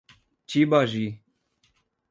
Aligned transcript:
Tibagi 0.47 1.07